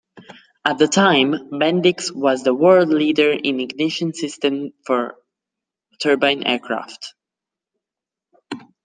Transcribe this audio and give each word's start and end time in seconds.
At 0.65 0.79
the 0.79 0.87
time, 0.87 1.35
Bendix 1.51 2.11
was 2.11 2.41
the 2.41 2.55
world 2.55 2.89
leader 2.89 3.31
in 3.33 3.59
ignition 3.59 4.15
systems 4.15 4.71
for 4.83 5.15
turbine 6.01 6.41
aircraft. 6.43 7.13